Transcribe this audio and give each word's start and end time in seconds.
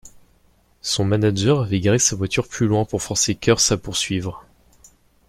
Son 0.81 1.05
manager 1.05 1.59
avait 1.61 1.79
garé 1.79 1.99
sa 1.99 2.15
voiture 2.15 2.47
plus 2.47 2.65
loin 2.65 2.85
pour 2.85 3.03
forcer 3.03 3.35
Kaers 3.35 3.71
à 3.71 3.77
poursuivre. 3.77 4.43